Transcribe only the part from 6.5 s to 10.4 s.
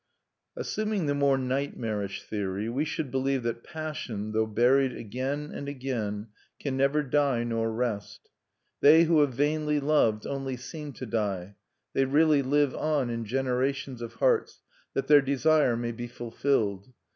can neither die nor rest. They who have vainly loved